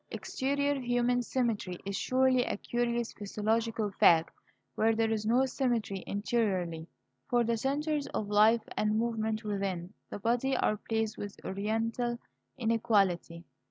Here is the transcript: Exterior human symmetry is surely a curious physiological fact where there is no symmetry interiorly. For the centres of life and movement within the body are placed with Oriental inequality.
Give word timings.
Exterior 0.09 0.79
human 0.81 1.21
symmetry 1.21 1.77
is 1.85 1.95
surely 1.95 2.43
a 2.43 2.57
curious 2.57 3.13
physiological 3.13 3.91
fact 3.99 4.33
where 4.73 4.95
there 4.95 5.11
is 5.11 5.27
no 5.27 5.45
symmetry 5.45 6.03
interiorly. 6.07 6.87
For 7.29 7.43
the 7.43 7.55
centres 7.55 8.07
of 8.07 8.27
life 8.27 8.63
and 8.75 8.97
movement 8.97 9.43
within 9.43 9.93
the 10.09 10.17
body 10.17 10.57
are 10.57 10.77
placed 10.77 11.19
with 11.19 11.37
Oriental 11.45 12.17
inequality. 12.57 13.43